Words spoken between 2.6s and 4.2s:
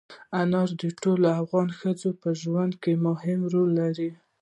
کې هم یو رول لري.